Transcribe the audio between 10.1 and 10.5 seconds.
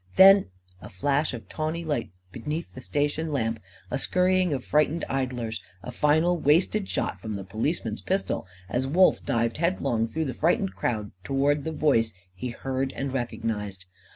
the